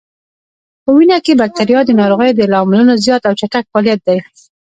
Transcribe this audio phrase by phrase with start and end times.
[0.83, 4.17] په وینه کې بکتریا د ناروغیو د لاملونو زیات او چټک فعالیت دی.